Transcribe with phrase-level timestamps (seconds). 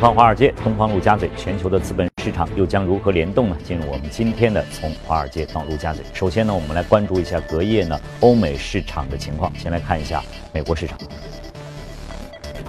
[0.00, 3.56] 方华尔街、东方陆家嘴，全球的资本市场又将如何联动呢？
[3.62, 6.02] 进入我们今天的从华尔街到陆家嘴。
[6.14, 9.52] 首先呢，我们来关注一下隔夜呢欧美市场的情况。
[9.58, 10.22] 先来看一下
[10.54, 10.96] 美国市场，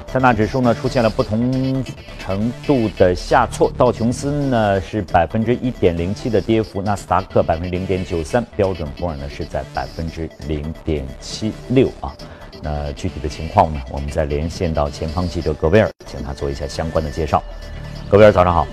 [0.08, 1.82] 三大指数呢出现了不同
[2.20, 12.14] 程度的下挫，道琼斯呢是百分之一点零七的跌幅，纳斯达克百分之零点九三，标准普尔呢是在百分之零点七六啊。
[12.62, 13.82] 那具体的情况呢？
[13.92, 17.42] 我们再连线到前方记者格威尔，请他做一下相关的介绍。
[18.10, 18.68] 格威尔，早上好。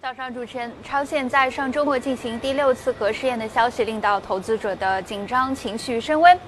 [0.00, 6.38] 早上，主持人，超限在上周末进行第六次核试验的消息，令到投资者的紧张情绪升温。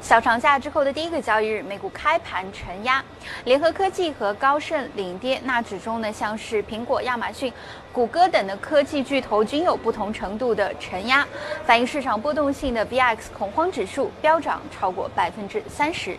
[0.00, 3.04] 小长假之后的第一个交易日，美股开盘承压，
[3.44, 5.40] 联合科技和高盛领跌。
[5.42, 7.52] 纳指中呢，像是苹果、亚马逊、
[7.98, 11.26] 谷歌等的科技巨头均有不同程度的承压，
[11.66, 16.16] 反映市场波动性的 B X 恐慌指数飙涨超过百分之三十。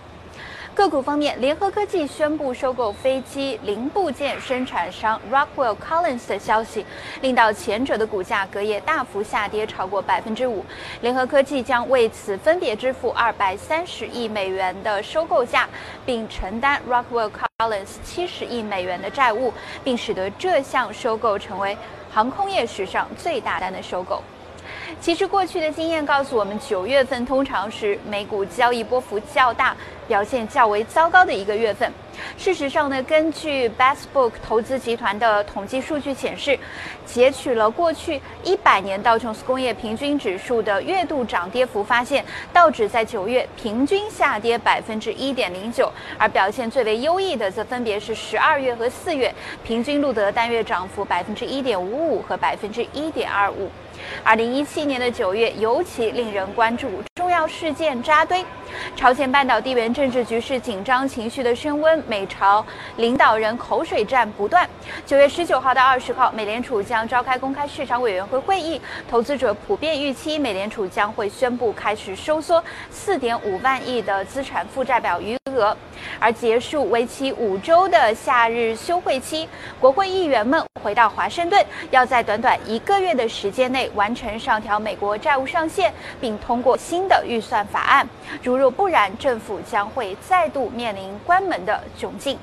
[0.79, 6.85] 个股方面，联合科技宣布收购飞机零部件生产商 Rockwell Collins 的消息，
[7.19, 10.63] 令到前者的股价隔夜大幅下跌超过百分之五。
[11.01, 15.67] 联合科技将为此分别支付二百三十亿美元的收购价，
[16.05, 21.77] 并承担 Rockwell Collins 七十亿美元的债务，并使得这项收购成为
[22.09, 24.23] 航空业史上最大单的收购。
[24.99, 29.75] 其实过去的经验告诉我们，九月份通常是美股交易波幅较大、
[30.07, 31.91] 表现较为糟糕的一个月份。
[32.37, 36.59] 事实上呢，根据 Bestbook 投资集团的统计数据显示，
[37.05, 53.69] 截取了过去一百年道琼斯工业平均指数的月度涨跌幅，发现道指在九月平均下跌百分之一点零九，而表现最为优异的则分别是十二月和四月，平均录得单月涨幅百分之一点五五和百分之一点二五。
[54.23, 58.43] 二零一七年的九月尤其令人关注，重要事件扎堆，
[58.95, 62.65] 朝鲜半岛地缘政治局势紧张情绪的升温，美朝
[62.97, 64.67] 领导人口水战不断。
[65.05, 75.75] 九月十九号到二十号，美联储将召开公开市场委员会会议，投资者普遍预期美联储将会宣布开始收缩四点五万亿的资产负债表余额。
[76.19, 79.47] 而结束为期五周的夏日休会期，
[79.79, 88.07] 国会议员们回到华盛顿，要在短短一个月的时间内完成上调美国债务上限，并通过新的预算法案。
[88.43, 92.37] 如若不然，政府将会再度面临关门的窘境。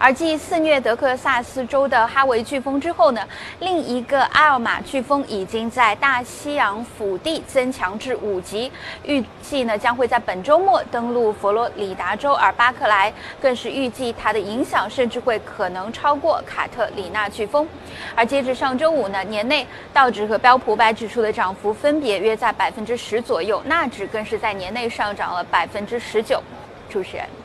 [0.00, 3.20] 而继肆虐德克萨斯州的哈维飓风之后呢，
[3.58, 8.70] 另一个艾尔玛飓风已经在大西洋腹地增强至五级，
[9.02, 17.66] 预计呢将会在本周末登陆佛罗里达州，而巴克莱更是预计它的影响甚至会可能超过卡特里娜飓风。
[18.14, 26.40] 而截至上周五呢，年内道指和标普百指数的涨幅分别约在百分之十左右，纳指更是在年内上涨了百分之十九。
[26.88, 27.37] 主持人。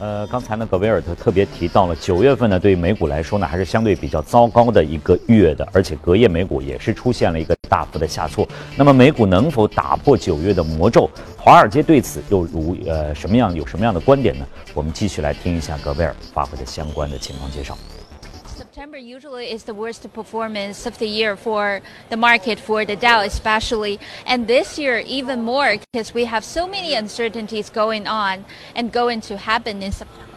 [0.00, 8.48] 呃，刚才呢，格维尔特特别提到了九月份呢，对于美股来说呢，还是相对比较糟糕的一个月的，而且隔夜美股也是出现了一个大幅的下挫。
[8.76, 11.08] 那么美股能否打破九月的魔咒？
[11.36, 14.46] 华尔街对此又如呃什么样有什么样的观点呢？
[14.72, 17.76] 我们继续来听一下格维尔发布的相关的情况介绍。
[18.80, 24.00] September usually is the worst performance of the year for the market, for the Dow especially.
[24.24, 29.20] And this year, even more, because we have so many uncertainties going on and going
[29.20, 30.32] to happen in September.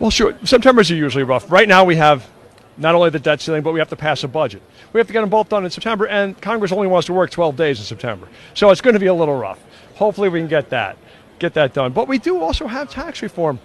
[0.00, 0.36] Well, sure.
[0.42, 1.48] September's are usually rough.
[1.48, 2.28] Right now, we have
[2.76, 4.60] not only the debt ceiling, but we have to pass a budget.
[4.92, 7.30] We have to get them both done in September, and Congress only wants to work
[7.30, 8.26] 12 days in September.
[8.54, 9.60] So it's going to be a little rough.
[9.94, 10.98] Hopefully, we can get that,
[11.38, 11.92] get that done.
[11.92, 13.60] But we do also have tax reform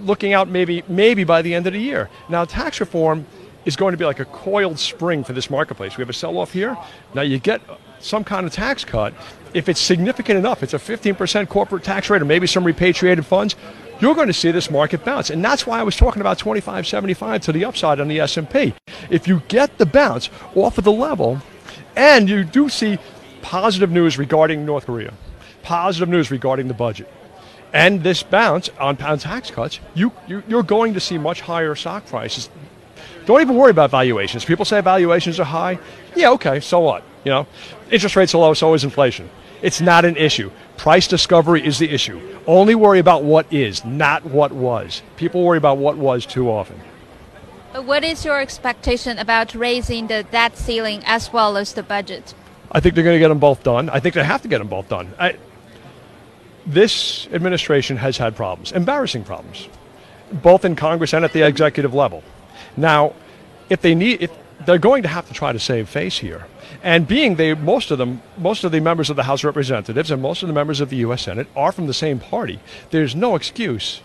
[0.00, 2.08] looking out maybe maybe by the end of the year.
[2.28, 3.26] Now, tax reform
[3.66, 5.96] is going to be like a coiled spring for this marketplace.
[5.96, 6.78] We have a sell-off here.
[7.14, 7.60] Now you get
[7.98, 9.12] some kind of tax cut.
[9.52, 13.56] If it's significant enough, it's a 15% corporate tax rate or maybe some repatriated funds,
[14.00, 15.30] you're going to see this market bounce.
[15.30, 18.74] And that's why I was talking about 25.75 to the upside on the S&P.
[19.10, 21.40] If you get the bounce off of the level
[21.96, 22.98] and you do see
[23.42, 25.14] positive news regarding North Korea,
[25.62, 27.10] positive news regarding the budget,
[27.72, 31.74] and this bounce on, pound tax cuts, you, you, you're going to see much higher
[31.74, 32.48] stock prices.
[33.26, 34.44] Don't even worry about valuations.
[34.44, 35.78] People say valuations are high.
[36.14, 37.02] Yeah, okay, so what?
[37.24, 37.46] You know,
[37.90, 39.28] interest rates are low, so is inflation.
[39.62, 40.50] It's not an issue.
[40.76, 42.20] Price discovery is the issue.
[42.46, 45.02] Only worry about what is, not what was.
[45.16, 46.80] People worry about what was too often.
[47.74, 52.32] What is your expectation about raising the debt ceiling as well as the budget?
[52.70, 53.90] I think they're going to get them both done.
[53.90, 55.12] I think they have to get them both done.
[55.18, 55.36] I,
[56.66, 59.68] this administration has had problems, embarrassing problems,
[60.32, 62.22] both in Congress and at the executive level.
[62.76, 63.14] Now,
[63.70, 64.32] if they need, if
[64.64, 66.46] they're going to have to try to save face here,
[66.82, 70.10] and being they, most of them, most of the members of the House of Representatives
[70.10, 71.22] and most of the members of the U.S.
[71.22, 72.58] Senate are from the same party,
[72.90, 74.02] there's no excuse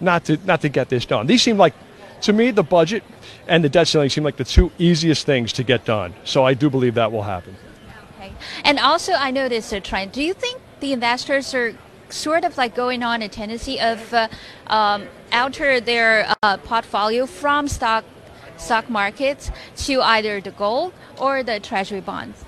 [0.00, 1.26] not to not to get this done.
[1.26, 1.74] These seem like
[2.22, 3.02] to me the budget
[3.46, 6.14] and the debt ceiling seem like the two easiest things to get done.
[6.24, 7.56] So I do believe that will happen.
[8.16, 8.32] Okay.
[8.64, 10.12] And also, I noticed uh, a trend.
[10.12, 11.74] Do you think the investors are
[12.10, 14.28] sort of like going on a tendency of uh,
[14.66, 18.04] um, alter their uh, portfolio from stock
[18.56, 22.44] stock markets to either the gold or the treasury bonds?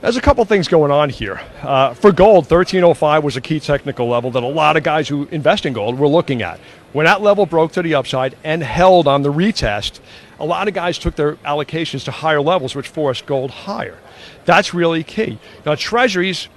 [0.00, 1.40] There's a couple things going on here.
[1.60, 5.28] Uh, for gold, 1305 was a key technical level that a lot of guys who
[5.30, 6.58] invest in gold were looking at.
[6.94, 10.00] When that level broke to the upside and held on the retest,
[10.38, 13.98] a lot of guys took their allocations to higher levels, which forced gold higher.
[14.46, 15.38] That's really key.
[15.66, 16.48] Now, treasuries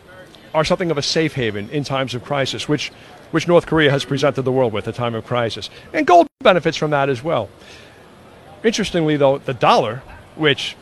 [0.54, 2.90] are something of a safe haven in times of crisis, which,
[3.30, 5.70] which North Korea has presented the world with at time of crisis.
[5.92, 7.48] And gold benefits from that as well.
[8.64, 10.02] Interestingly, though, the dollar,
[10.36, 10.76] which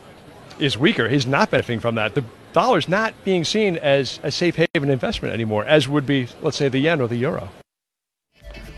[0.59, 2.15] is weaker, is not benefiting from that.
[2.15, 6.57] The dollar's not being seen as a safe haven investment anymore, as would be, let's
[6.57, 7.47] say, the yen or the euro.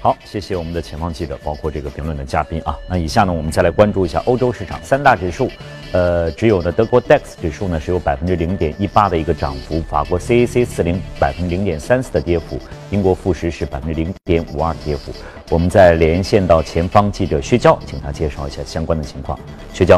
[0.01, 2.78] 好，谢谢我们的前方记者，包括这个评论的嘉宾啊。
[2.90, 5.51] 那以下呢，我们再来关注一下欧洲市场三大指数。
[5.94, 12.58] 呃，只有呢德国 DAX 指数呢是有百分之零点一八的一个涨幅，法国 CAC 四零百分之零点三四的跌幅，
[12.91, 15.12] 英国富时是百分之零点五二跌幅。
[15.50, 19.38] 我们再连线到前方记者薛娇，请他介绍一下相关的情况。
[19.73, 19.96] 薛娇。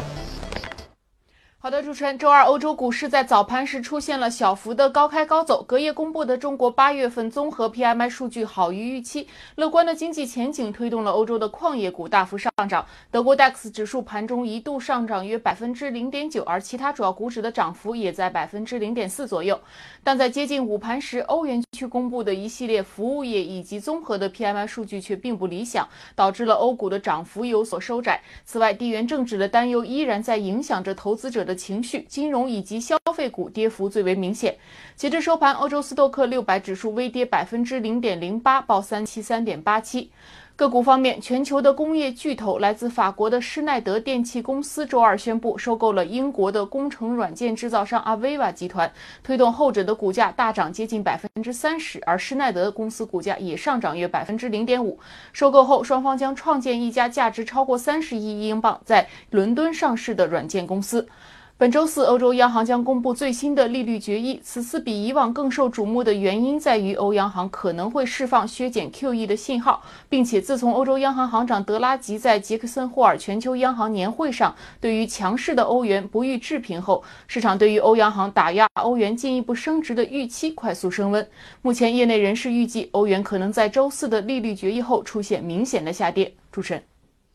[1.66, 5.64] 好的，主持人，周二欧洲股市在早盘时出现了小幅的高开高走。
[5.64, 9.26] 隔夜公布的中国八月份综合 PMI 数据好于预期，
[9.56, 12.86] 乐观的经济前景推动了欧洲的矿业股大幅上涨。
[13.10, 19.60] 德国 DAX 指数盘中一度上涨约百分之零点九，而其他主要股指的涨幅也在百分之零点四左右。
[20.04, 28.22] 但在接近午盘时，欧元区公布的一系列服务业以及综合的 PMI 数据却并不理想，导致了欧股的涨幅有所收窄。
[28.44, 31.55] 此外，地缘政治的担忧依然在影响着投资者的。
[31.56, 34.54] 情绪、金融以及消费股跌幅最为明显。
[34.94, 40.10] 截至收盘，欧洲斯托克六百指数微跌百分之零点零八，报三七三点八七。
[40.54, 48.90] 个股方面，全球的工业巨头来自法国的施耐德电气公司周二宣布收购了英国的工程软件制造商 Aviva 集团，
[49.22, 54.98] 推动后者的股价大涨接近百分之三十，而施耐德公司股价也上涨约百分之零点五。
[55.34, 61.06] 收购后，双方将创建一家价值超过三十亿英镑、在伦敦上市的软件公司。
[61.58, 64.38] 本周四，欧洲央行将公布最新的利率决议。
[64.44, 81.26] 此次比以往更受瞩目的原因在于，欧央行可能会释放削减 QE 的信号，并且自从欧洲央行行长德拉吉在杰克森霍尔全球央行年会上对于强势的欧元不予置评后，市场对于欧央行打压欧元进一步升值的预期快速升温。
[81.62, 86.34] 目前，业内人士预计，欧元可能在周四的利率决议后出现明显的下跌。
[86.52, 86.82] 主持人。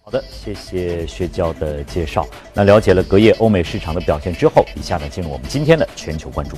[0.03, 2.27] 好的，谢谢薛娇的介绍。
[2.55, 6.57] 那了解了隔夜欧美市场的表现之后，以下呢进入我们今天的全球关注。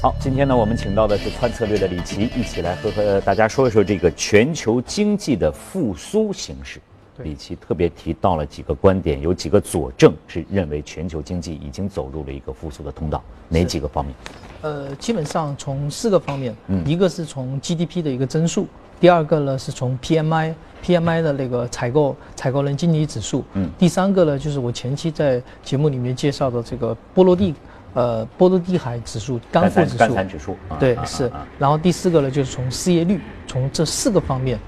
[0.00, 6.80] 好，今天呢我们请到的是宽策略的李琦，一起来和和大家说一说这个全球经济的复苏形势。
[7.18, 13.22] 李奇特别提到了几个观点，有几个佐证是认为全球经济已经走入了一个复苏的通道。
[13.48, 14.14] 哪几个方面？
[14.62, 16.54] 呃，基本上从四个方面，
[16.86, 18.66] 一个是从 GDP 的一个增速，
[18.98, 27.54] 第二个呢是从 PMI，PMI 的那个采购采购人经理指数，嗯，第三个呢就是我前期在节目里面介绍的这个波罗的，
[27.94, 34.58] 呃，波罗的海指数，干货指数，干指数，对，是，然后第四个呢就是从失业率，从这四个方面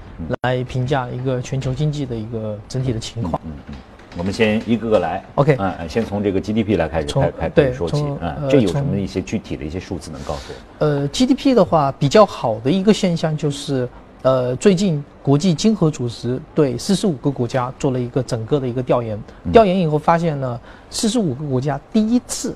[0.43, 3.39] 来评价一个全球经济的一个整体的情况。
[3.45, 3.75] 嗯嗯。
[4.17, 10.85] 我们先一个个来，OK，嗯，先从这个 GDP 来开始开开始说起，嗯，这有什么一些具体的一些数字能告诉我？
[10.85, 13.85] 呃，GDP 的话，比较好的一个现象就是，
[14.21, 19.19] 呃，最近国际经合组织对四十五个国家做了一个整个的一个调研，
[19.51, 20.57] 调研以后发现呢，
[20.89, 22.55] 四十五个国家第一次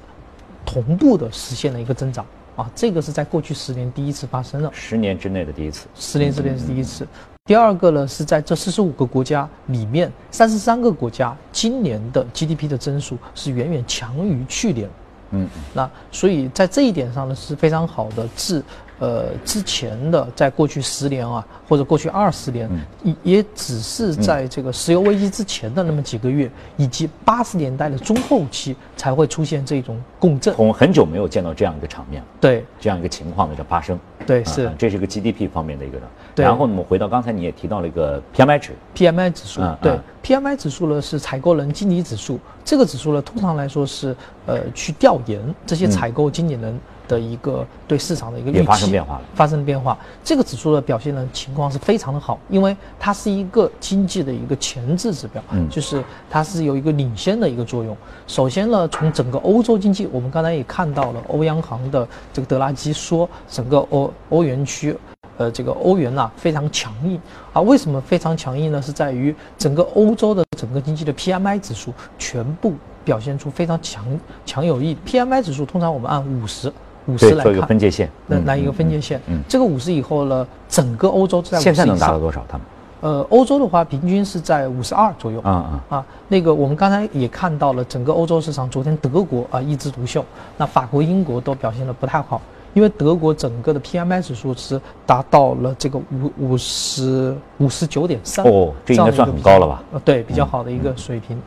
[0.71, 2.23] 同步的实现了一个增长，
[2.55, 7.07] 啊，这个是在过去十年第一次发生了，十年之内的第一次，十年之内是第一次。
[7.45, 14.87] 第二个呢，是在这四十五个国家里面，三十三个国家今年的 GDP 的增速是远远强于去年。
[15.31, 18.27] 嗯，那所以在这一点上呢是非常好的。
[18.35, 18.63] 自
[18.99, 22.69] 呃之前的，在过去十年啊，或者过去二十年，
[23.03, 30.53] 也也只是在这个石油危机之前的那么几个月，以及八十年代的中后期才会出现这种共振。
[30.57, 33.97] 我们很久没有见到这样一个场面，对这样一个情况的这发生。
[34.27, 36.05] 对，是，这是个 GDP 方面的一个的。
[36.35, 44.15] 然后呢，我们回到刚才你也提到了一个 PMI 值，PMI 指数，对，PMI 指数呢是采购人经理指数，这个指数呢通常来说是
[44.45, 46.79] 呃去调研这些采购经理人
[47.09, 49.97] 的一个对市场的一个也发生变化了，发生变化。
[50.23, 57.97] 这个指数的表现呢情况是非常的好，因为它是一个经济的一个前置指标，嗯，就是它是有一个领先的一个作用。
[58.27, 64.95] 首先呢，从整个欧洲经济，我们刚才也看到了欧央行的这个德拉基说，整个欧欧元区。
[65.37, 67.17] 呃，这个欧元呐非常强硬
[67.53, 68.81] 啊，为什么非常强硬呢？
[68.81, 72.73] 是在于整个欧洲的整个经济的 PMI 指数全部
[73.05, 74.05] 表现出非常强
[74.45, 74.97] 强有力。
[75.05, 76.69] PMI 指数通常我们按五十
[77.09, 79.19] 五十来看，做一个分界线，来来一个分界线。
[79.27, 82.45] 嗯，这个五十以后呢，整个欧洲在现在能达到多少？
[82.47, 82.65] 他们？
[83.01, 85.39] 呃，欧洲的话平均是在五十二左右。
[85.41, 86.05] 啊啊啊！
[86.27, 90.23] 那个我们刚才也看到了，整个欧洲市场昨天德国啊一枝独秀，
[90.57, 92.41] 那法国、英国都表现的不太好。
[92.75, 99.83] 因为德国整个的 PMI 指数是达到了这个五五十五十九点三哦，这应该算很高了吧？
[99.93, 101.41] 呃，对，比较好的一个水平。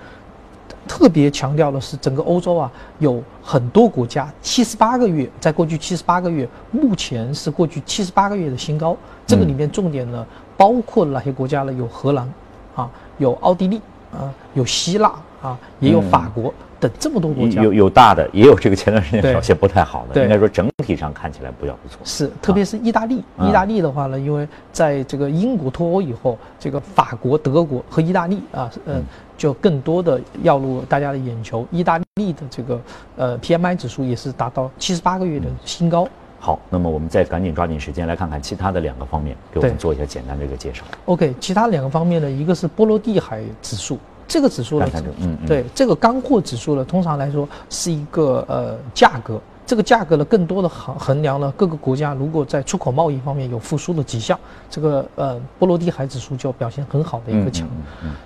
[0.92, 8.94] 特别强调的是，整个欧洲啊，有很多国家七十八个月，在过去七十八个月，目前是过去七十八个月的新高。
[9.26, 11.72] 这个里面重点呢，包括哪些国家呢？
[11.72, 12.30] 有荷兰，
[12.76, 13.80] 啊，有奥地利，
[14.12, 16.52] 啊，有希腊，啊，也有法国。
[16.78, 20.20] 等这么多国家，有有大的，也有这个前段时间表现不太好的。
[20.20, 21.98] 应该说整体上看起来比较不错。
[22.04, 29.00] 是，特别是意大利，意大利的话呢，因为在这个英国脱欧以后，这个法国、德国和意大利啊，嗯，
[29.42, 31.66] 就更多的要入大家的眼球。
[31.72, 32.80] 意大利的这个
[33.16, 36.06] 呃 PMI 指数也是达到七十八个月的新高。
[36.38, 40.84] 好，那么我们再赶紧抓紧时间来看看其他的两个方面，给我们做一下简单的一个介绍。
[41.06, 43.98] OK，其他两个方面呢，一个是波罗的海指数。
[44.28, 54.38] 这个指数呢，嗯，对，这个干货指数呢，通常来说是一个呃价格，这个价格呢，更多的衡衡量了各个国家如果在出口贸易方面有复苏的迹象，
[54.68, 57.66] 这个呃波罗的海指数就表现很好的一个强。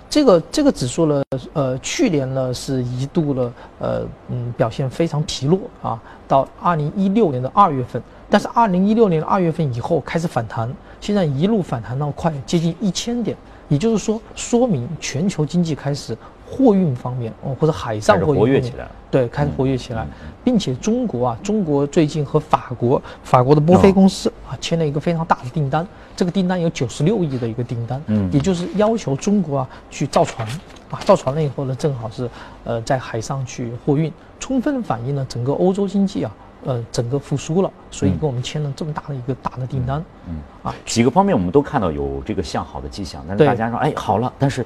[0.09, 13.37] 这个这个指数呢，呃，去年呢是一度了呃嗯表现非常疲弱啊，到二零一六年的二月份，但是二零一六年的二月份以后开始反弹，现在一路反弹到快接近一千点。
[13.69, 16.17] 也就是说，说明全球经济开始
[16.49, 20.07] 货运方面哦，或者海上货运活跃起来，对，开始活跃起来，
[20.43, 25.85] 并且中国啊，中国最近和法国，法国的波菲公司啊签了一个非常大的订单，
[26.15, 30.47] 这个订单有九十六亿的一个订单，嗯，也就是要求中国啊去造船，
[30.89, 32.29] 啊，造船了以后呢，正好是
[32.63, 36.33] 呃在海上去货运，充分反映了整个欧洲经济啊。
[36.65, 40.03] 呃，整个复苏了，所以跟我们签了这么大的一个大的订单。
[40.27, 44.65] 嗯，啊，几个方面我们都看到有这个向好的迹象，但是大家说，哎，好了，但是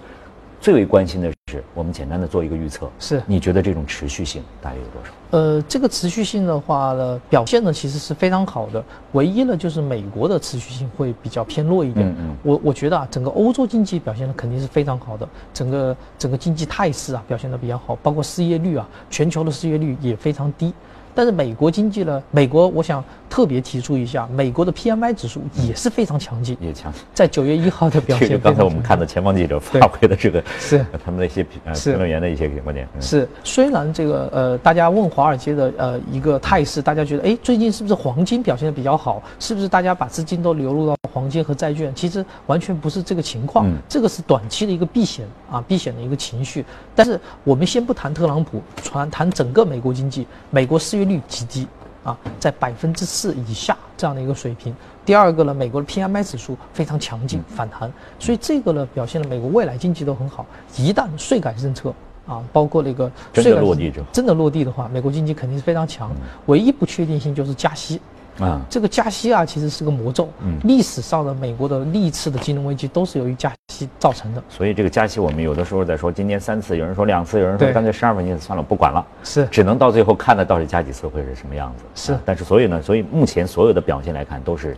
[0.61, 1.35] 最为关心的是，
[1.74, 5.12] 我们简单的做一个预测，是你觉得这种持续性大约有多少？
[5.31, 12.08] 呃，这个持续性的话呢，表现呢其实是非常好的，唯一呢就是美国的持续性会比较偏弱一点。
[12.10, 20.74] 嗯嗯，我我觉得啊，整个欧洲经济表现的肯定是非常好的，整个整个经济态势啊表现的比较好，包括失业率啊，全球的失业率也非常低。
[21.13, 22.22] 但是美国经济呢？
[22.32, 26.91] 美国我想特别提出一下，美国的 PMI 指数也是非常强劲，也强。
[27.13, 32.88] 在九月一号的 表现，这个刚才我们看到前方记者发挥的这个是他们的一些评评论员的一些观点。
[33.00, 39.22] 是，虽然这个呃，大家问华尔街的呃一个态势，大家觉得哎，最近是不是黄金表现的比较好？
[39.39, 41.94] 是不是大家把资金都流入到黄金和债券？
[41.96, 46.65] 其实完全不是这个情况，这个是短期的一个避险啊，避险的一个情绪。
[46.96, 51.67] 但是我们先不谈特朗普，传谈整个美国经济，美国失业率极低
[52.03, 54.74] 啊，在百分之四以下这样的一个水平。
[55.05, 60.46] 第二个呢，美国的 PMI 指数非常强劲，反弹，所以这个呢表现了美国未来经济都很好。
[60.77, 61.93] 一旦税改政策
[62.27, 66.12] 啊，包括那个真的落地真的落地的话，美国经济肯定是非常强。
[66.46, 68.00] 唯一不确定性就是加息。
[68.41, 70.27] 啊，这个加息啊，其实是个魔咒。
[70.43, 74.43] 嗯，历史上的美国的历次的金融危机都是由于加息造成的。
[74.50, 79.05] 所以这个加息，我们有的时候在说，今年三次，有人说两次，有人说干脆十二分钱算了，不管了。
[79.24, 81.83] 是，只能到最后看的到底加几次会是什么样子。
[81.93, 84.75] 是，但是所以呢，所以目前所有的表现来看，都是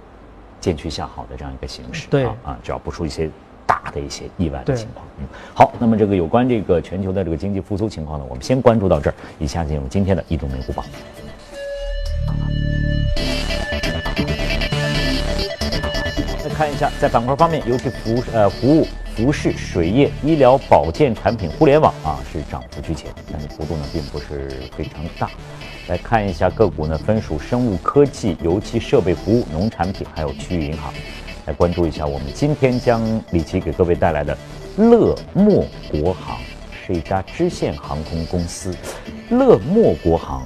[0.60, 2.08] 渐趋向好的这样一个形势。
[2.10, 3.30] 对啊，只要不出一些
[3.66, 5.06] 大的一些意外的情况。
[5.20, 9.14] 嗯，好，那么这个有关这个全球的这个经济复苏情况呢，我们先关注到这儿。
[9.40, 10.84] 以下进入今天的移动美股榜。
[16.44, 25.30] 再看一下，在板块方面，尤其服呃服务、服饰、水业、医疗保健产品、互联网啊是涨幅居前，但是幅度呢并不是非常大。
[25.88, 30.94] 来看一下个股呢，分属生物科技、油气设备服务、农产品，还有区域银行。
[31.46, 33.02] 来关注一下，我们今天将
[33.32, 34.38] 李琦给各位带来的
[34.78, 36.38] 乐墨国航，
[36.86, 38.74] 是一家支线航空公司。
[39.30, 40.46] 乐墨国航。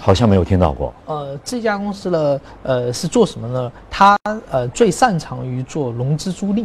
[0.00, 0.92] 好像没有听到过。
[1.04, 3.70] 呃，这家公司呢，呃，是做什么呢？
[3.90, 4.18] 它
[4.50, 6.64] 呃最擅长于做融资租赁，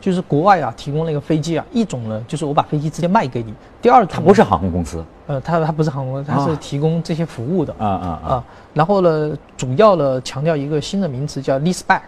[0.00, 7.74] 就是国外啊提供那个飞机啊，一种呢就是我把飞机直接卖给你，第二种它不是航空公司，呃，它它不是航空，它是提供这些服务的。
[7.78, 12.02] 啊啊啊，然后呢，主要呢强调一个新的名词叫 lease back，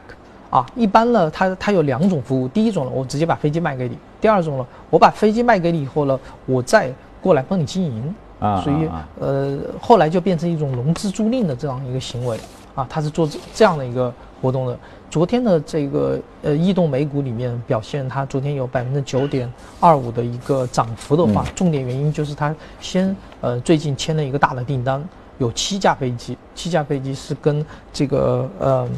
[0.51, 8.89] 啊，一般呢它它有两种服务，第一种呢我直接把飞机卖给你，第二种呢我把飞机卖给你以后呢，我再过来帮你经营啊，所以
[9.21, 12.37] 呃后来就变成一种融资租赁的这样一个行为
[12.75, 14.77] 啊，它是做这样的一个活动的。
[15.11, 25.03] 昨天的这个呃异动美股里面表现，它昨天有百分之九点二五的一个涨幅的话，重点原因就是它先呃最近签了一个大的订单，
[25.39, 28.89] 有七架飞机，七架飞机是跟这个呃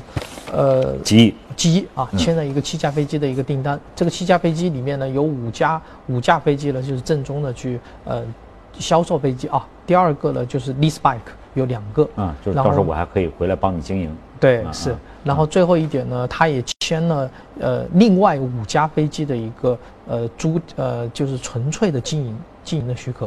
[0.52, 8.22] 呃机机啊签了一个七架飞机的一个订单，这个七架飞机里面呢有五架五架飞机呢就是正宗的去呃
[8.78, 11.18] 销售飞机啊，第二个呢就是 lease bike
[11.54, 14.94] 有两个啊，就是到时候我还可以回来帮你经营，对是。
[15.24, 23.26] 然后最后一点呢，他也签了呃另外五架飞机的一个呃租呃就是纯粹的经营经营的许可，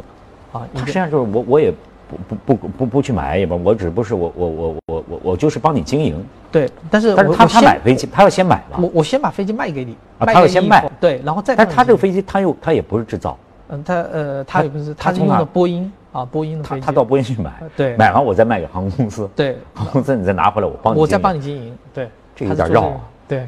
[0.52, 1.72] 啊，他实际上就是我我也
[2.08, 6.24] 不不不不不去买也不，我只不过是我我我我我我就是帮你经营。
[6.52, 8.78] 对，但是但是他他买飞机，他要先买吧？
[8.80, 11.54] 我我先把飞机卖给你，啊他要先卖，对，然后再。
[11.56, 13.38] 但他这个飞机他又他也不是制造，
[13.68, 15.92] 嗯，他呃他也不是，他是用的波音。
[16.12, 23.46] 啊，波音的他他到波音去买，对，买完我再卖给航空公司，对，航空公司你再拿回来，我帮你，我再帮你经营，对，这有点绕，对，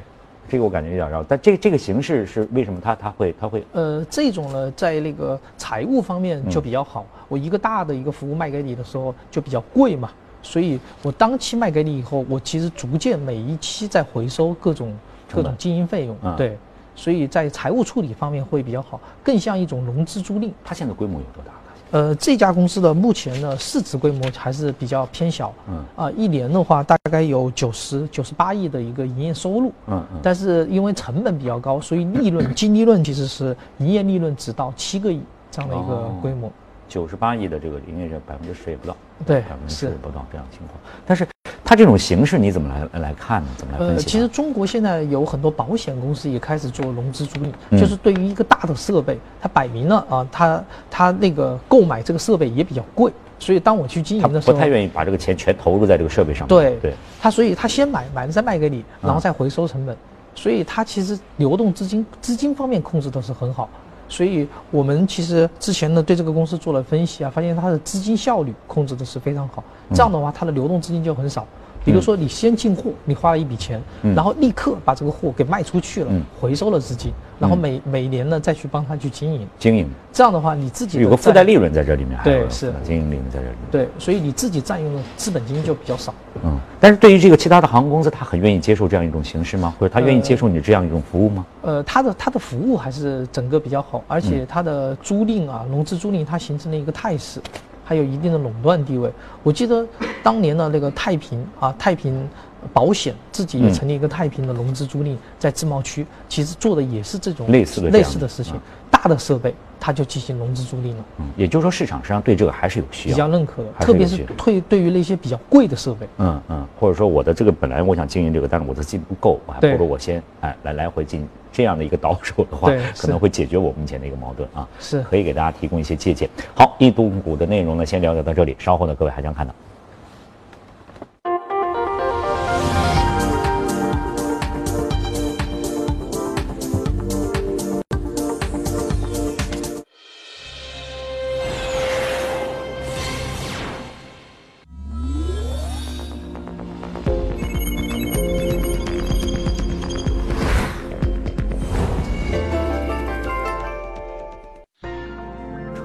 [0.51, 2.79] 这个我感觉有点绕，但这这个形式是为什么？
[2.79, 10.11] 他他会他会，呃，这种呢，在那个财务方面就比较好，我一个大的一个服务卖给你的时候就比较贵嘛，
[10.43, 14.95] 所以我当期卖给你以后，我其实逐渐每一期在回收各种
[15.35, 16.59] 各种经营费用，对，
[16.99, 20.51] 所以在财务处理方面会比较好，更像一种融资租赁。
[20.65, 21.53] 它现在规模有多大？
[21.91, 36.53] 呃，这家公司的目前的市值规模还是比较偏小，嗯啊，一年的话大概有九十九十八亿的一个营业收入，嗯嗯，但是因为成本比较高，所以利润净利润其实是营业利润只到七个亿这样的一个规模。
[36.89, 40.79] 九十八亿的这个营业额百分之十也不到，对，百分之十也不到这样情况。
[41.07, 41.27] 但是
[41.69, 43.49] 它这种形式你怎么来来看呢？
[43.59, 43.95] 怎么来分析？
[43.97, 56.49] 呃，其实中国现在有很多保险公司也开始做融资租赁，就是对于一个大的设备，它摆明了啊，它它那个购买这个设备也比较贵，所以当我去经营的时候，不太愿意把这个钱全投入在这个设备上。
[56.49, 59.95] 对对，他所以他先买买了再卖给你，然后再回收成本，
[60.35, 63.69] 所以他其实流动资金资金方面控制的是很好。
[64.09, 69.63] 所以我们其实之前呢对这个公司做了分析啊，发现它的资金效率控制的是非常好。
[69.91, 71.47] 这样的话，它的流动资金就很少。
[71.85, 73.81] 比如说，你先进货，你花了一笔钱，
[74.15, 79.47] 然后立刻把这个货给卖出去了，回收了资金，然后每每年呢再去帮他去经营。
[79.59, 79.89] 经营。
[80.13, 82.19] 这样的话，你自己有个附带利润在这里面。
[82.23, 83.57] 对，是经营利润在这里。
[83.71, 86.13] 对，所以你自己占用的资本金就比较少。
[86.45, 89.75] 嗯，但是对于这个其他的航空公司，他很愿意接受这样一种形式吗？
[89.79, 91.47] 或者他愿意接受你这样一种服务吗？
[91.63, 97.41] 呃，他的他的服务还是整个比较好，而且他的租赁啊，融资租赁，它形成了一个态势。
[97.85, 99.11] 还有一定的垄断地位。
[99.43, 99.83] 我记得
[100.23, 102.29] 当年的那个太平啊，太平
[102.73, 108.55] 保险自己也成立一个太平的融资租赁，在自贸区，其实做的也是这种类似的类似的事情。
[108.91, 111.05] 大的设备，它就进行融资租赁了。
[111.19, 116.09] 嗯，也就是说市场实际上对这个还是有需要，比较认可的，特别是对对于那些比较贵的设备。
[116.19, 124.67] 嗯嗯，或者说我的这个本来我想经营这个，但是我的资金不够，我还不如我先哎来来回进这样的一个倒手的话，可能会解决我目前的一个矛盾啊。
[124.81, 126.29] 是，可以给大家提供一些借鉴。
[126.57, 129.55] 好，一度股的内容呢，先了解到这里，稍后呢，各位还将看到。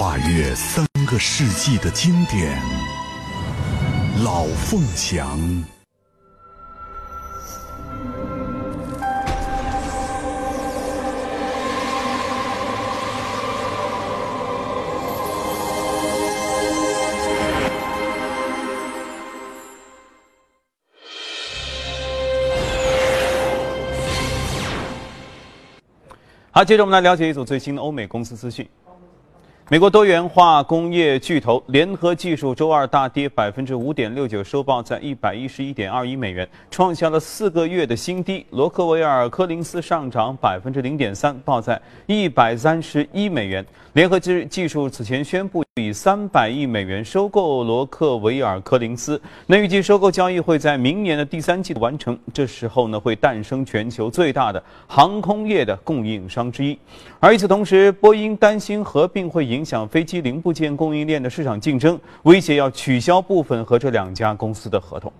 [0.00, 2.58] 跨越三个世纪的经典
[4.24, 5.38] 老凤祥
[26.50, 28.66] 好接着我们来了解一组最新的欧美公司资讯。
[29.72, 38.44] 美国多元化工业巨头联合技术周二大跌百分之五点六九，收报在一百一十一点二一美元，创下了四个月的新低。
[38.50, 43.64] 罗克维尔·科林斯上涨百分之零点三，报在一百三十一美元。
[43.92, 52.18] 联合技技术此前宣布以三百亿美元收购罗克维尔·柯林斯，那预计收购交易会在明年的第三季度完成。
[52.34, 56.78] 这时候呢，会诞生全球最大的航空业的供应商之一。
[57.18, 65.10] 而与此同时，波音担心合并会影响飞机零部件供应链的市场竞争，威胁要取消部分和这两家公司的合同。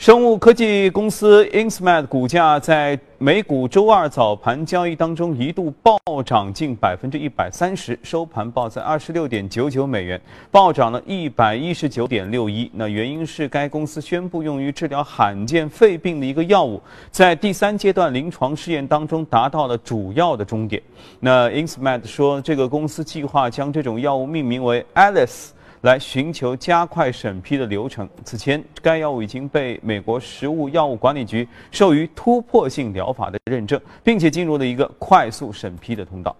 [0.00, 10.18] 生物科技公司 Insmed 股价在美股周二早盘交易当中一度暴涨近百分之一百三十，收盘报在二十六点九九美元，
[10.50, 12.70] 暴涨了一百一十九点六一。
[12.72, 20.82] 那原因是该公司宣布用于治疗罕见肺病的一个药物，在第三阶段临床试验当中达到了主要的终点。
[21.18, 25.48] 那 Insmed 说，这个公司计划将这种药物命名为 Alice。
[25.82, 28.08] 来寻求加快审批的流程。
[28.24, 36.36] 此前，该药物已经被美国食物药物管理局授予突破性疗法的认证，并且进入了一个快速审批的通道。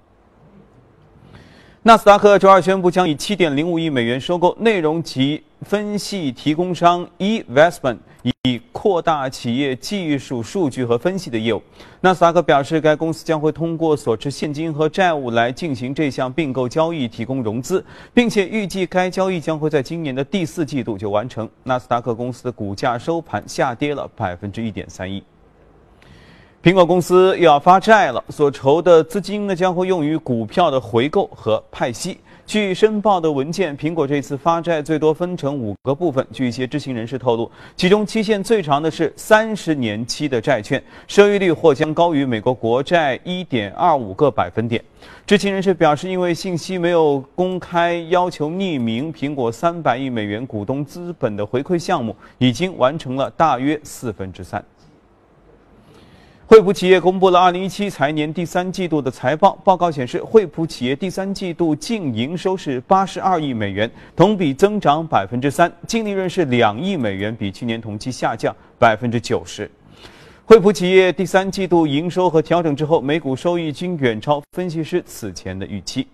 [1.83, 7.97] 纳斯达克周二宣布，将以七点零五亿美元收购内容及分析提供商 eVestment，
[8.43, 11.63] 以扩大企业技术、数据和分析的业务。
[12.03, 21.49] 纳斯达克表示，该公司将会通过所持现金和债务来进行这项并购交易，提供融资，并且预计该交易将会在今年的第四季度就完成。
[21.63, 25.23] 纳斯达克公司的股价收盘下跌了百分之一点三一。
[26.63, 32.19] 苹果公司又要发债了，所筹的资金呢将会用于股票的回购和派息。
[32.45, 36.27] 据申报的文件，苹果这次发债最多分成五个部分。
[36.31, 44.85] 据一些知情人士透露，其中期限最长的是三十年期的债券，收益率或将高于美国国债一点二五个百分点。
[45.27, 54.63] 知情人士表示，因为信息没有公开，要求匿名，苹果三百亿美元股东资本的回馈项目已经完成了大约四分之三。
[56.51, 59.57] 惠普企业公布了二零一七财年第三季度的财报。
[59.63, 69.71] 报告显示，惠普企业第三季度净营收是八十二亿美元，同比增长百分之三净利润是两亿美元，比去年同期下降百分之九十。
[70.45, 76.05] 惠普企业第三季度营收和调整之后，每股收益均远超分析师此前的预期。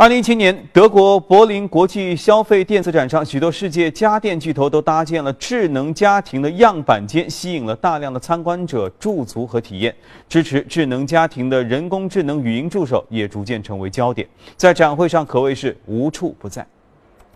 [0.00, 9.94] 二零一七年，德国柏林国际消费电子展上，许多世界家电巨头都搭建了智能家庭的样板间，吸引了大量的参观者驻足和体验。
[10.26, 16.66] 支持智能家庭的人工智能语音助手也逐渐成为焦点，在展会上可谓是无处不在。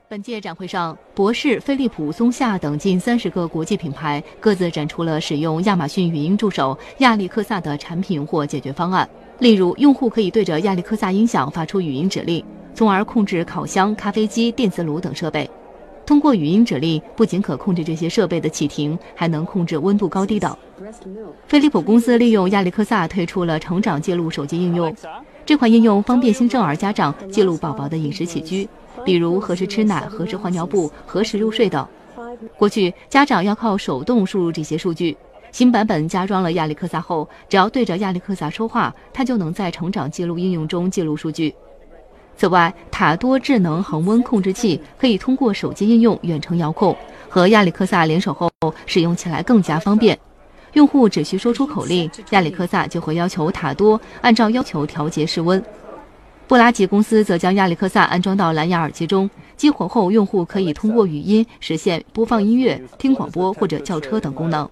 [0.09, 9.07] 本届展会上，博士、飞利浦、松下等近三十个国际品牌各自展出了使用亚马逊语音助手亚历克萨的产品或解决方案。
[9.40, 12.44] 例如，用户可以对着亚历克萨音响发出语音指令，
[12.75, 15.49] 从而控制烤箱、咖啡机、电磁炉等设备。
[16.07, 20.57] 通过语音指令，不仅可控制这些设备的启停，还能控制温度高低等。
[21.47, 24.94] 飞利浦公司利用亚历克萨推出了成长记录手机应用，
[25.44, 28.68] 这款应用方便新生儿家长记录宝宝的饮食起居，
[29.05, 31.87] 比如何时吃奶、何时换尿布、何时入睡等。
[32.59, 35.16] 过去，家长要靠手动输入这些数据。
[35.55, 41.55] 新版本加装了亚历克萨后，只要对着亚历克萨说话，它就能在成长记录应用中记录数据。
[42.37, 46.97] 此外，塔多智能恒温控制器可以通过手机应用远程遥控，
[47.29, 48.51] 和亚历克萨联手后，
[48.85, 50.19] 使用起来更加方便。
[50.73, 55.62] 用户只需说出口令，亚历克萨就会要求塔多按照要求调节室温。
[56.49, 64.69] 布拉吉公司则将亚历克萨安装到蓝牙耳机中，激活后，用户可以通过语音实现播放音乐、听广播或者叫车等功能。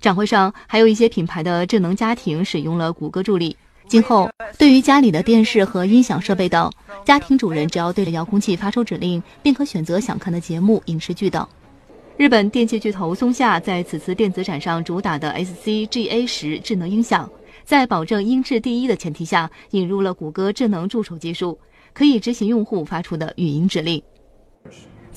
[0.00, 3.56] 展会上还有一些品牌的智能家庭使用了谷歌助理。
[3.86, 6.70] 今后，对于家里的电视和音响设备等，
[7.04, 11.46] 家庭主人只要对着遥控器发出指令，便可选择想看的节目、影视剧等。
[12.16, 17.28] 日本电器巨头松下在此次电子展上主打的 SCGA 十智能音响，
[17.64, 21.58] 在保证音质第一的前提下，引入了谷歌智能助手技术，
[21.92, 24.00] 可以执行用户发出的语音指令。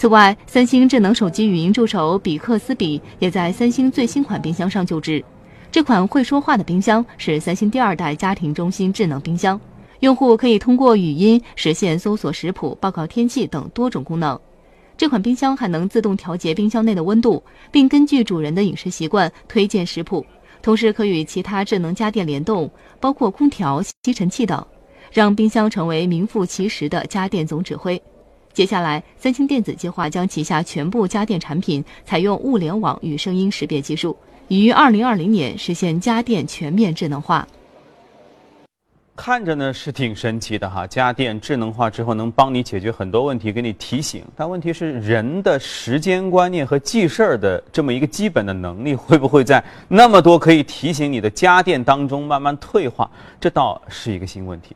[0.03, 5.23] 此外，三星智能手机语音助手比克斯比也在三星最新款冰箱上就职。
[5.71, 9.57] 这款会说话的冰箱是三星第二代家庭中心智能冰箱，
[10.01, 14.37] 用户可以通过语音实现搜索食谱、报告天气等多种功能。
[14.97, 20.25] 这款冰箱还能自动调节冰箱内的温度，并根据主人的饮食习惯推荐食谱，
[20.61, 24.67] 同时可与其他智能家电联动，包括空调、吸尘器等，
[25.13, 28.03] 让冰箱成为名副其实的家电总指挥。
[28.53, 34.15] 接下来，三星电子计划将旗下全部家电产品采用物联网与声音识别技术，
[34.47, 37.47] 于二零二零年实现家电全面智能化。
[39.15, 44.23] 看着呢是挺神奇的哈，家电智能化之后能帮你解决很多问题，给你提醒。
[44.35, 53.09] 但问题是，人的时间观念和记事儿的这么一个基本的能力，会不会在那么多可以提醒你的家电当中慢慢退化？
[53.39, 54.75] 这倒是一个新问题。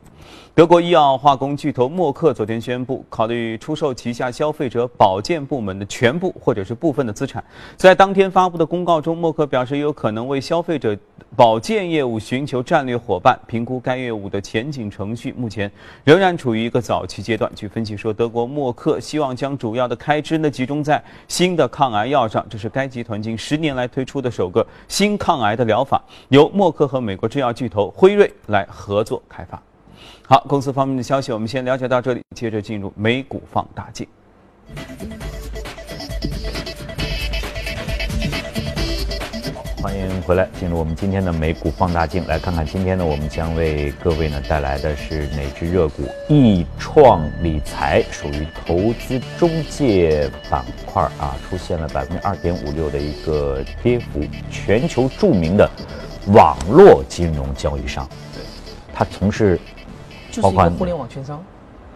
[0.54, 7.42] 德国医药化工巨头默克昨天宣布，考虑出售旗下消费者保健部门的全部或者是部分的资产。
[7.76, 10.98] 在当天发布的公告中，默克表示有可能为消费者
[11.36, 15.70] 保健业务寻求战略伙伴，评估该业务的前景程序，目前
[16.02, 17.48] 仍然处于一个早期阶段。
[17.54, 29.62] 据分析说，德国默克希望将主要的开支呢集中在新的抗癌药上，这是该集团近十年来推出的首个新抗癌的疗法，由默克和美国制药巨头辉瑞来合作开发。
[30.30, 34.06] 好，公司方面的消息我们先了解到这里，接着进入美股放大镜。
[39.80, 46.02] 欢迎回来，进入我们今天的美股放大镜，来看看今天呢，我们将为各位呢带来的是哪只热股？
[46.28, 54.20] 易创理财属于投资中介板块啊，出现了百分之二点五六的一个跌幅。
[54.50, 55.66] 全球著名的
[56.26, 58.06] 网络金融交易商，
[58.92, 59.58] 他从事。
[60.42, 61.44] 就是一个互联网券商，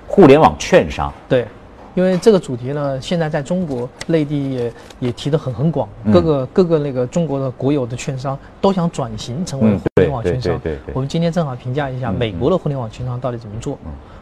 [0.08, 1.46] 互联网券商对，
[1.94, 10.58] 因为这个主题呢，现在在中国内地也也提得很很广，各个各个那个中国的国有的券商都想转型成为互联网券商。
[10.58, 10.94] 对对对。
[10.94, 13.78] 我们今天正好评价一下美国的互联网券商到底怎么做。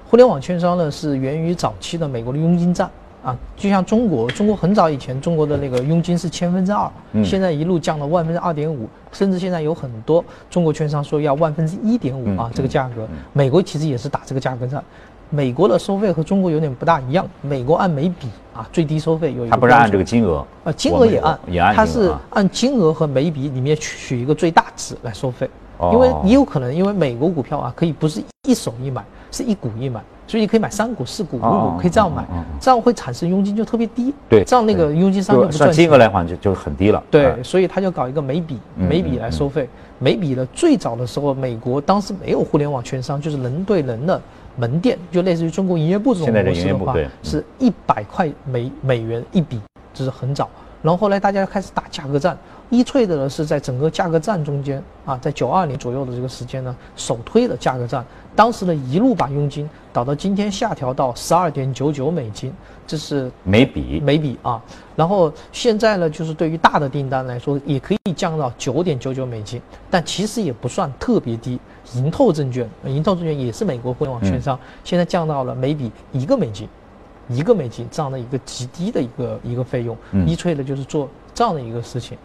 [0.09, 2.91] 互联网券商呢，是源于早期的美国的佣金战。
[3.23, 6.91] 啊，就像中国，中国很早以前，中国的那个佣金是千分之二，
[7.23, 13.07] 现在一路降到万分之二点五，甚至现在有很多中国券商说要万分之一点五啊，这个价格。
[13.33, 14.83] 美国其实也是打这个价格战，
[15.29, 19.51] 美国的收费和中国有点不大一样，美国按每笔啊最低收费有一个。
[19.51, 25.49] 它不是按这个金额啊，金额也按，也按，它是按金额和每笔里面取一个最大值来收费，
[25.93, 30.01] 因为你有可能因为美国股票啊可以不是一手一买，是一股一买。
[30.31, 32.25] 所以你可以买三股、四股、五股，可以这样买，
[32.61, 34.15] 这样会产生佣金就特别低。
[34.29, 35.73] 对，这样那个佣金商就不赚。
[35.73, 37.03] 金额来话就就很低了。
[37.11, 39.69] 对，所以他就搞一个每笔每笔来收费。
[39.99, 44.23] 每笔的最早的时候，美国当时没有互联网券商，就是人对人的
[44.55, 49.61] 门店，就类似于中国营业部这种模式的话，是一百块美美元一笔，
[49.93, 50.49] 这是很早。
[50.81, 52.39] 然后后来大家开始打价格战。
[52.71, 58.05] 易翠的呢是在整个价格战中间啊，在九二年左右的这个时间呢，首推的价格战，
[58.37, 62.53] 当时呢一路把佣金导到今天下调到十二点九九美金，
[62.87, 64.63] 这是每笔每笔啊。
[64.95, 71.59] 然后现在呢，就是对于大的订单来说，也可以降到九点九九美金，但其实也不算特别低。
[71.95, 76.69] 银透证券，银透证券也是美国互联网券商，现在降到了每笔一个美金，
[77.29, 79.97] 一个美金这样的一个极低的一个一个费用。
[80.27, 82.17] 易脆的就是做这样的一个事情。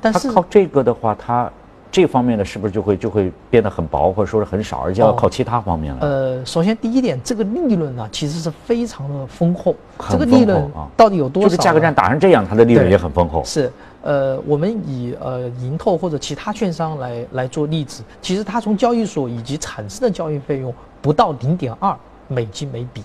[0.00, 1.52] 但是靠这个的话，它
[1.90, 6.06] 这方面呢，是不是就会就会变得很薄，或者说是很少，而且要靠其他方面了？
[6.06, 9.74] 呃，首先第一点，这个利润呢，其实是非常的丰厚。
[10.08, 11.48] 这个利润到底有多少？
[11.48, 13.42] 这个价格战打成这样，它的利润也很丰厚。
[13.44, 13.72] 是，
[14.02, 20.72] 呃，我们以呃银透或者其他券商来来做例子，其实它从交易所以及产生的交易费用
[21.02, 21.96] 不到零点二
[22.28, 23.02] 美金每笔，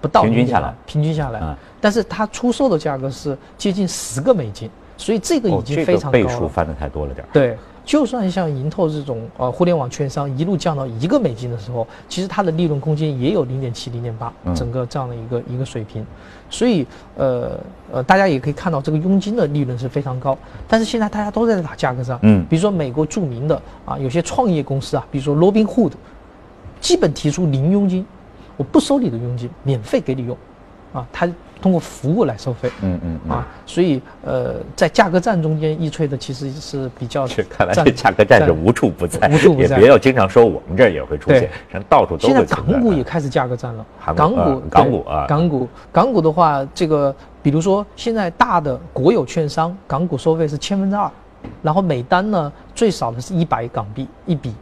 [0.00, 4.70] 不到平均下来，平均下来，但是它出售的价格是接近十个美金。
[4.96, 16.04] 所以这个已经非常高了，倍数翻的太多了点对，就算像银透这种呃互联网券商一路降到一个美金的时候，其实它的利润空间也有零点七、零点八，整个这样的一个一个水平。
[16.48, 17.60] 所以呃
[17.92, 20.36] 呃，大家也可以看到这个佣金的利润是非常高。
[20.66, 25.92] 但是现在大家都在打价格战，嗯，比如说美国著名的啊有些创业公司啊，比如说罗宾 Hood，
[26.80, 28.06] 基本提出零佣金，
[28.56, 30.36] 我不收你的佣金，免费给你用，
[30.92, 31.28] 啊，他。
[31.64, 37.26] 通过服务来收费，嗯嗯啊，所以呃，在价格战中间，易脆的其实是比较。
[37.48, 39.68] 看来这价格战是无处不在，无处不在。
[39.68, 41.50] 也别要经常说我们这儿也会出现，
[41.88, 51.10] 到处都会现在港股也开始价格战了，港股，港股啊，港股，港股的话，这个比如说现在大的国有券商，港股收费是千分之二，
[51.62, 54.52] 然后每单呢最少的是一百港币一笔。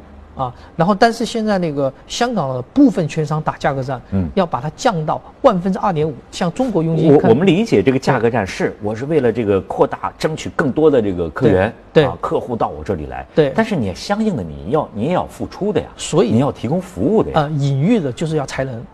[0.42, 7.12] 啊，然后但是现在那个香港的部分券商打价格战，嗯，要把它降到万分之二点五，像中国佣金。
[7.12, 13.52] 我我们理解这个价格战是，我是为了这个扩大，争取更多的这个客源，对客户到我这里来，对。
[13.54, 17.42] 但是你相应的你要你也要付出的呀，所以你要提供服务的呀。
[17.42, 18.84] 呃，隐喻的就是要裁人，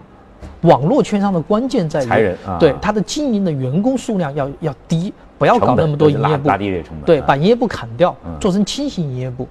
[0.62, 9.46] 网络券商的关键在于裁人，啊对他的经营的员工数量要要低，不要搞那么多营业部，拉低这成本，对，把营业部砍掉，做成轻型营业部。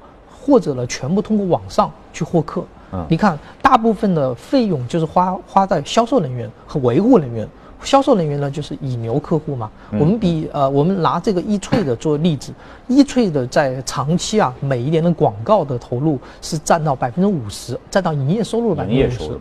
[0.48, 2.64] 或者呢，全部通过网上去获客。
[2.94, 7.46] 嗯，你看，大部分的费用就是花花在销售人员和维护人员，
[7.84, 9.70] 销售人员呢就是以牛客户嘛。
[9.92, 12.54] 我们比呃，我们拿这个易翠的做例子，
[12.88, 19.40] 易翠的在长期啊，每一年的广告的投入是占到百分之五十，占到营业收入的百分之五十。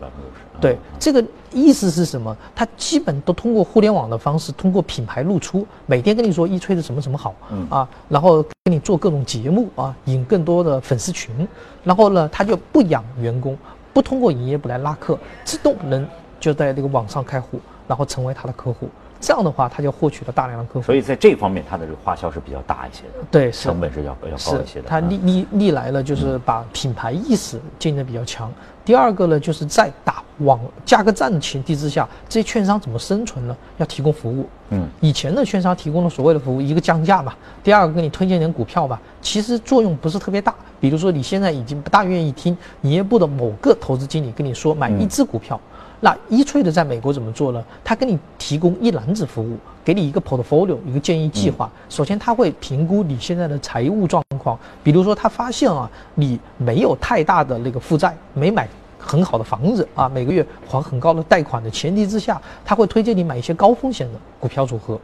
[0.58, 1.22] 对，这个
[1.52, 2.34] 意思是什么？
[2.54, 7.34] 它基本都通过互联网的方式，通过品牌露出，每天跟你说易翠的什么什么好，
[7.68, 11.46] 啊，然后给你做各种节目啊，引更多的粉丝群，
[11.84, 13.54] 然后呢，他就不养员工，
[13.92, 16.08] 不通过营业部来拉客，自动能
[16.40, 18.88] 就在这个网上开户，然后成为他的客户。
[19.18, 20.82] 这样的话，他就获取了大量的客户。
[20.82, 24.86] 所以在这方面，他的这个花销是比较大一些的，对，成本是要要高一些的。
[24.86, 28.52] 他历历历来呢，就是把品牌意识建立的比较强。
[28.84, 33.56] 第二个呢，就是在打网价格战的前提之下，这些券商怎么生存呢？
[33.78, 34.46] 要提供服务。
[34.68, 37.32] 嗯，以前的券商提供的所谓的服务，一个降价嘛，
[37.64, 40.54] 第二个给你推荐点股票吧，其实作用不是特别大。
[40.78, 45.58] 比如说，你现在已经不大愿意听营业部的某个投资经理跟你说买一只股票。
[46.06, 47.60] 那一翠的在美国怎么做呢？
[47.82, 51.68] 他给你提供一篮子服务，给你一个 portfolio，一个建议计划。
[51.88, 58.68] 首先他会评估你现在的财务状况，比如说他发现啊，你没有太大的那个负债，没买
[59.00, 65.00] 很好的房子啊，每个月还很高的贷款的前提之下，他会推荐你买一些高风险的股票组合，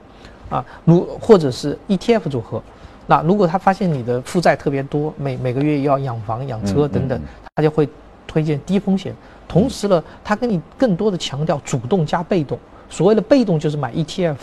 [0.49, 2.63] 啊，如或者是 ETF 组合。
[3.09, 7.21] 那如果他发现你的负债特别多，每每个月要养房养车等等，
[7.57, 7.89] 他就会
[8.33, 9.15] 推荐低风险。
[9.47, 12.59] 同时呢，他跟你更多的强调主动加被动。
[12.89, 14.37] 所谓的被动就是买 ETF，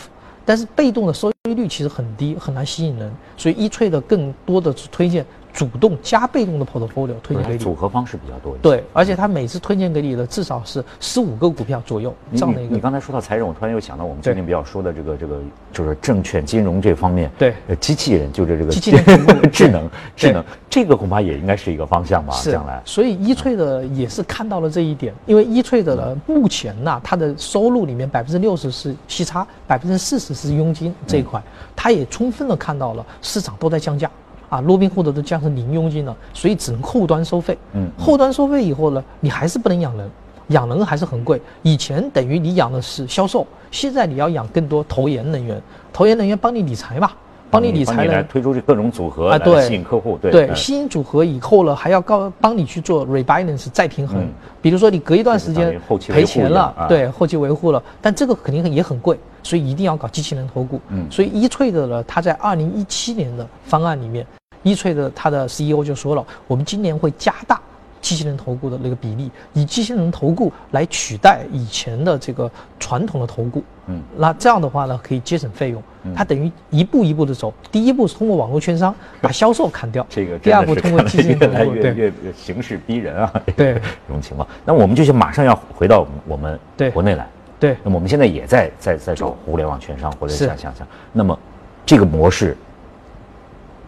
[0.46, 3.12] 但是被动的收益率其实很低，很难吸引人。
[3.36, 5.26] 所以一翠的更多的是推荐。
[5.60, 8.56] 主动加被动的 portfolio 推荐给你，组合方式比较多。
[8.62, 12.74] 对，而且他每次推荐给你的至少是十五个股票左右这样的一个。
[12.74, 15.42] 你刚才说到财政，我突然又想到我们最近比较说的这个这个
[15.74, 17.30] 就是证券金融这方面。
[17.38, 19.04] 对，机器人就是这个机器人
[19.52, 22.82] 智能智能，这个恐怕也应该是一个方向吧，将来。
[22.86, 31.44] 所以一翠的也是看到了这一点，因为一翠的呢，目前呢，它的收入里面百分之六十是息差，百分之四十是佣金这一块，
[31.76, 34.10] 它也充分的看到了市场都在降价。
[34.50, 37.58] 啊，罗宾获得都降成零佣金了，所以只能后端收费。
[37.74, 40.10] 嗯，后端收费以后呢，你还是不能养人，
[40.48, 41.42] 养人还是很贵。
[41.62, 45.62] 以前等于你养的是销售，现在你要养更多投研人员，
[45.94, 47.12] 投研人员帮你理财嘛。
[47.52, 54.24] 帮你理财来推出这各种组合啊，对，吸引客户，对对，吸引组合以后呢，还要告帮你去做 rebalance 再平衡。
[54.62, 60.80] 比如说你隔一段时间赔钱了，对，后期维护了，但这个肯定也很贵，所以一定要搞机器人投顾。
[60.90, 64.24] 嗯，所以一翠的呢，它在二零一七年的方案里面，
[64.64, 67.60] 一翠的他的 CEO 就说了，我们今年会加大。
[68.02, 75.84] 机器人投顾的那个比例，以机器人投顾来取代以前的这个传统的投顾，嗯，那这样的话呢，可以节省费用。
[76.16, 83.74] 它等于一步一步的走，第一步是通过网络券商把销售砍掉，这个第二步通过机器人投顾， 越越形势逼人啊， 对。
[83.74, 84.48] 这种情况。
[84.64, 86.58] 那我们就马上要回到我们
[86.94, 87.28] 国内来，
[87.60, 91.38] 对，那么我们现在也在在在找互联网券商或者想想想，那么
[91.86, 92.56] 这个模式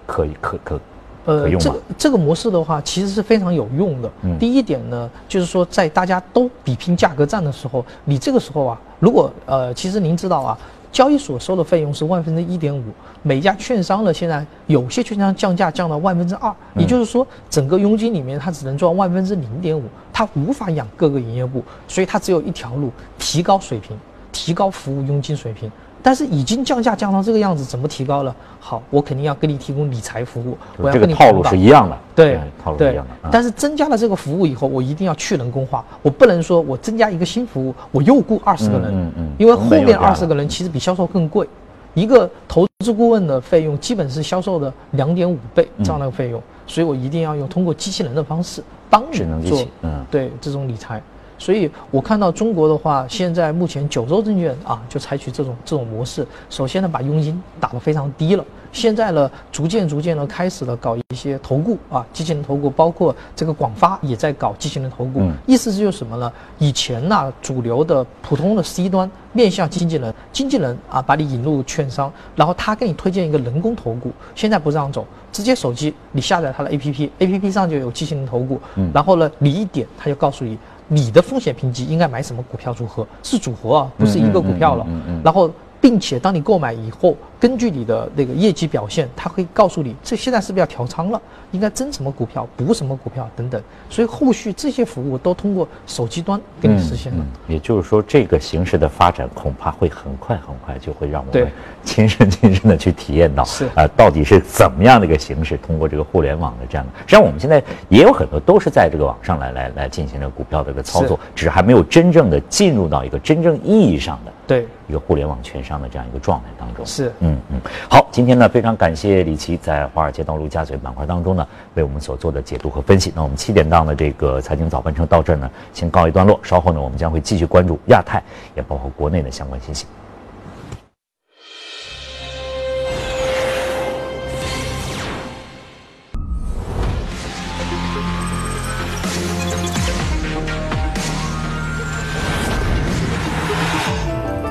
[0.05, 0.79] 可以可可。
[1.23, 4.11] 呃，这个这个模式的话，其实是非常有用的。
[4.39, 10.57] 第一点呢，就是说在大家都比拼价格战的时候，你这个时候啊，如果呃，其实您知道啊，
[10.91, 12.83] 交易所收的费用是万分之一点五，
[13.21, 23.95] 每家券商呢，现在有些券商降价降到万分之二，也就是说，整个佣金里面它只能赚万分之零点五，它无法养各个营业部，所以它只有一条路，提高水平，
[24.31, 25.71] 提高服务佣金水平。
[26.03, 28.35] 但是已经降价降到这个样子，怎么提高了？
[28.59, 30.57] 好，我肯定要给你提供理财服务。
[30.77, 33.29] 我要跟你套路是一样的，对，套路是一样的。
[33.31, 41.47] 但是增加了这个服务以后，我一定要去人工化，我不能说我增加一个新服务，我又雇二十个人，嗯嗯，因为后面二十个人其实比销售更贵，
[41.93, 51.01] 一个投资顾问的费用基本是销售的两点五倍这样的费用，所以我一定要用通过机器人的方式帮你做，嗯，对这种理财。
[51.41, 56.23] 所以，我看到中国的话，现在目前九州证券啊，就采取这种这种模式。
[56.51, 58.45] 首先呢，把佣金打得非常低了。
[58.71, 65.29] 现在呢，逐渐逐渐的开始了搞一些投顾啊，机器人投顾，包括这个广发也在搞机器人投顾。
[65.45, 66.31] 意思就是什么呢？
[66.57, 74.11] 以前呢，主流的普通的 C 端面向经纪人，经纪人啊，把你引入券商，然后他给你推荐一个人工投顾。
[74.35, 78.59] 现在不这样走，直接手机你下载他的 APP，APP 上就有机器人投顾。
[78.93, 80.57] 然后呢，你一点，他就告诉你。
[80.93, 83.07] 你的风险评级应该买什么股票组合？
[83.23, 84.85] 是组合啊，不是一个股票了。
[85.23, 91.19] 然后，并且当你购买以后，根据你的那个业绩表现，它会告诉你这现在是不是要调仓了，
[91.49, 93.59] 应该增什么股票，补什么股票等等。
[93.89, 97.25] 所以后续这些服务都通过手机端给你实现了。
[97.47, 101.51] 也就是说，这个形式的发展恐怕会很快很快就会让我们
[101.83, 105.57] 亲身亲身的去体验到，是啊，到底是怎么样的一个形式？
[105.57, 114.31] 通过这个互联网的这样的，实际上我们现在也有很多都是在这个网上来来来进行着股票的一个操作，只是还没有真正的进入到一个真正意义上的。
[114.47, 123.13] 对一个互联网券商的这样一个状态当中，是嗯嗯嗯，好，今天呢非常感谢李琦在华尔街道陆家嘴板块当中呢为我们所做的解读和分析。
[123.15, 126.37] 那我们七点档的这个财经早班车到这儿呢，先告一段落。
[126.43, 128.21] 稍后呢，我们将会继续关注亚太，
[128.55, 129.85] 也包括国内的相关信息。